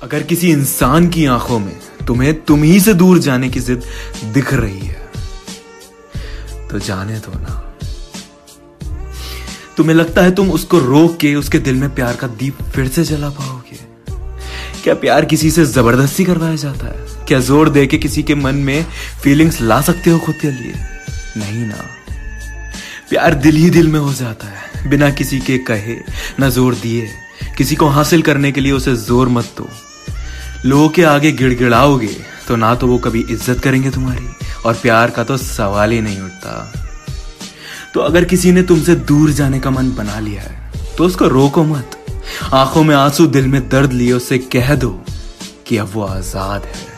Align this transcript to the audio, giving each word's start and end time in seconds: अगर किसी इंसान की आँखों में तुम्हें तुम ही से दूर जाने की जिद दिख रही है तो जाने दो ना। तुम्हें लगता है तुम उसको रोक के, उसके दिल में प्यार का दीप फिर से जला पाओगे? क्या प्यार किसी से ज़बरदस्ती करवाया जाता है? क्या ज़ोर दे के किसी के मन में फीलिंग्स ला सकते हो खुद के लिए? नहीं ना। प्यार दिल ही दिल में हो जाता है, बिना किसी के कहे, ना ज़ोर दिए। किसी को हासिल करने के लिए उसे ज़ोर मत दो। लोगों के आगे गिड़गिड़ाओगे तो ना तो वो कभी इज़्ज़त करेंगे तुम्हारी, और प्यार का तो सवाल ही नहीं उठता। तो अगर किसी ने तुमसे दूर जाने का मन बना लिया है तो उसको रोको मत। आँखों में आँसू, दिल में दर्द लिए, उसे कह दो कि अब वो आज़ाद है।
अगर 0.00 0.22
किसी 0.22 0.50
इंसान 0.50 1.08
की 1.08 1.24
आँखों 1.26 1.58
में 1.58 1.74
तुम्हें 2.06 2.32
तुम 2.44 2.62
ही 2.62 2.78
से 2.80 2.92
दूर 2.94 3.18
जाने 3.18 3.48
की 3.48 3.60
जिद 3.60 3.82
दिख 4.34 4.52
रही 4.54 4.78
है 4.78 5.08
तो 6.68 6.78
जाने 6.78 7.18
दो 7.18 7.32
ना। 7.32 7.56
तुम्हें 9.76 9.94
लगता 9.96 10.22
है 10.22 10.34
तुम 10.34 10.50
उसको 10.50 10.78
रोक 10.78 11.16
के, 11.16 11.34
उसके 11.34 11.58
दिल 11.58 11.74
में 11.74 11.94
प्यार 11.94 12.16
का 12.16 12.26
दीप 12.26 12.62
फिर 12.74 12.88
से 12.88 13.04
जला 13.04 13.28
पाओगे? 13.30 13.78
क्या 14.82 14.94
प्यार 14.94 15.24
किसी 15.24 15.50
से 15.50 15.64
ज़बरदस्ती 15.64 16.24
करवाया 16.24 16.56
जाता 16.56 16.86
है? 16.86 17.26
क्या 17.28 17.40
ज़ोर 17.40 17.68
दे 17.68 17.86
के 17.86 17.98
किसी 17.98 18.22
के 18.22 18.34
मन 18.34 18.54
में 18.54 18.84
फीलिंग्स 19.22 19.60
ला 19.60 19.80
सकते 19.80 20.10
हो 20.10 20.18
खुद 20.18 20.34
के 20.34 20.50
लिए? 20.50 20.72
नहीं 21.36 21.66
ना। 21.66 21.84
प्यार 23.10 23.34
दिल 23.36 23.56
ही 23.56 23.70
दिल 23.70 23.88
में 23.88 24.00
हो 24.00 24.12
जाता 24.14 24.46
है, 24.46 24.88
बिना 24.90 25.10
किसी 25.10 25.40
के 25.40 25.58
कहे, 25.58 25.96
ना 26.40 26.48
ज़ोर 26.48 26.74
दिए। 26.74 27.08
किसी 27.58 27.76
को 27.76 27.86
हासिल 27.88 28.22
करने 28.22 28.52
के 28.52 28.60
लिए 28.60 28.72
उसे 28.72 28.96
ज़ोर 28.96 29.28
मत 29.28 29.54
दो। 29.58 29.68
लोगों 30.64 30.88
के 30.88 31.02
आगे 31.04 31.30
गिड़गिड़ाओगे 31.32 32.16
तो 32.48 32.56
ना 32.56 32.74
तो 32.74 32.86
वो 32.86 32.98
कभी 32.98 33.20
इज़्ज़त 33.22 33.60
करेंगे 33.60 33.90
तुम्हारी, 33.90 34.26
और 34.66 34.74
प्यार 34.74 35.10
का 35.10 35.24
तो 35.24 35.36
सवाल 35.36 35.90
ही 35.90 36.00
नहीं 36.00 36.20
उठता। 36.20 36.72
तो 37.94 38.00
अगर 38.00 38.24
किसी 38.24 38.52
ने 38.52 38.62
तुमसे 38.62 38.94
दूर 38.94 39.30
जाने 39.30 39.60
का 39.60 39.70
मन 39.70 39.90
बना 39.92 40.18
लिया 40.20 40.42
है 40.42 40.72
तो 40.96 41.04
उसको 41.04 41.28
रोको 41.28 41.64
मत। 41.64 41.96
आँखों 42.52 42.82
में 42.84 42.94
आँसू, 42.96 43.26
दिल 43.28 43.46
में 43.46 43.68
दर्द 43.68 43.92
लिए, 43.92 44.12
उसे 44.12 44.38
कह 44.38 44.74
दो 44.74 44.90
कि 45.66 45.76
अब 45.76 45.90
वो 45.94 46.02
आज़ाद 46.04 46.64
है। 46.64 46.89